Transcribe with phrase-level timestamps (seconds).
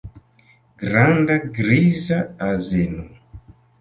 [0.83, 2.17] Granda griza
[2.49, 3.05] azeno.